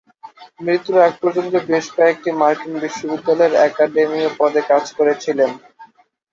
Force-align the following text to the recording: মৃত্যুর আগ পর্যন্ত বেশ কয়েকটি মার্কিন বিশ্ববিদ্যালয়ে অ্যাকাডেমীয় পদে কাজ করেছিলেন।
মৃত্যুর 0.59 0.97
আগ 1.01 1.13
পর্যন্ত 1.21 1.53
বেশ 1.69 1.85
কয়েকটি 1.95 2.29
মার্কিন 2.41 2.73
বিশ্ববিদ্যালয়ে 2.83 3.57
অ্যাকাডেমীয় 3.57 4.29
পদে 4.39 4.61
কাজ 4.69 4.85
করেছিলেন। 4.97 5.51